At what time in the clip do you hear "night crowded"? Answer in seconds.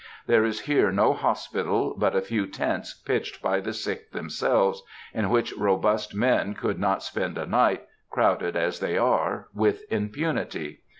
7.45-8.55